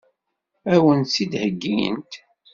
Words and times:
Ad 0.73 0.79
wen-tt-id-heggint? 0.83 2.11